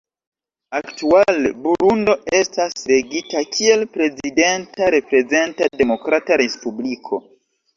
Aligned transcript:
Aktuale, 0.77 1.51
Burundo 1.65 2.15
estas 2.39 2.73
regita 2.93 3.43
kiel 3.57 3.83
prezidenta 3.99 4.89
reprezenta 4.97 5.69
demokrata 5.83 6.41
respubliko. 6.43 7.23